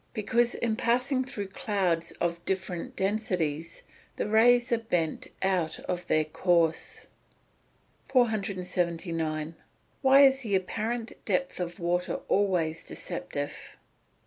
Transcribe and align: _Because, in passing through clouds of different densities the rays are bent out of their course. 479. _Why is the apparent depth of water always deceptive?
_Because, 0.13 0.55
in 0.55 0.77
passing 0.77 1.23
through 1.23 1.49
clouds 1.49 2.11
of 2.13 2.43
different 2.43 2.95
densities 2.95 3.83
the 4.15 4.27
rays 4.27 4.71
are 4.71 4.79
bent 4.79 5.27
out 5.43 5.77
of 5.81 6.07
their 6.07 6.25
course. 6.25 7.05
479. 8.09 9.53
_Why 10.03 10.25
is 10.27 10.41
the 10.41 10.55
apparent 10.55 11.23
depth 11.23 11.59
of 11.59 11.79
water 11.79 12.15
always 12.29 12.83
deceptive? 12.83 13.55